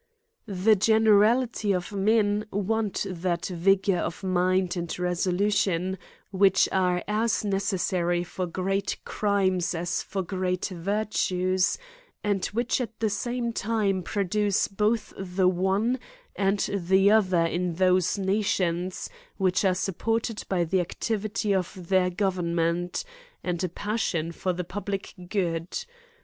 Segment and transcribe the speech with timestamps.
[0.47, 5.99] The generality of men want that vigour of mind and resolution
[6.31, 11.77] which are as necessary for great crimes as for great virtues,
[12.23, 15.99] and which at the same time produce both the one
[16.35, 19.07] and the other in those nations
[19.37, 23.03] which are supported by the activity of their government,
[23.43, 25.77] and a passion for the public good.